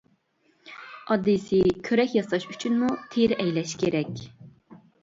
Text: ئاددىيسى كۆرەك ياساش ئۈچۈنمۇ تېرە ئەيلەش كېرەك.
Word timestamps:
ئاددىيسى 1.09 1.59
كۆرەك 1.89 2.17
ياساش 2.21 2.49
ئۈچۈنمۇ 2.55 2.91
تېرە 3.15 3.41
ئەيلەش 3.47 3.79
كېرەك. 3.85 4.29